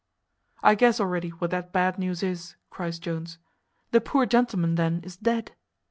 "I 0.63 0.73
guess 0.73 0.99
already 0.99 1.29
what 1.29 1.51
that 1.51 1.71
bad 1.71 1.99
news 1.99 2.23
is," 2.23 2.55
cries 2.71 2.97
Jones. 2.97 3.37
"The 3.91 4.01
poor 4.01 4.25
gentleman 4.25 4.73
then 4.73 5.01
is 5.03 5.15
dead." 5.15 5.51